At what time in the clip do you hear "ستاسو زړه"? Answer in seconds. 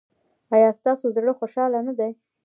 0.79-1.31